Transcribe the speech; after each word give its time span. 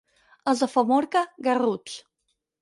Els 0.53 0.63
de 0.63 0.67
Famorca, 0.75 1.23
garruts. 1.49 1.99